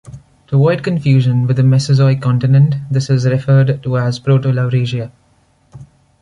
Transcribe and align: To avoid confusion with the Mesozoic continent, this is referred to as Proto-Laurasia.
To 0.47 0.55
avoid 0.55 0.81
confusion 0.81 1.45
with 1.45 1.57
the 1.57 1.63
Mesozoic 1.63 2.23
continent, 2.23 2.73
this 2.89 3.07
is 3.11 3.27
referred 3.27 3.83
to 3.83 3.99
as 3.99 4.17
Proto-Laurasia. 4.17 5.11